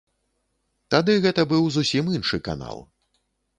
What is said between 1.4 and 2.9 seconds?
быў зусім іншы канал.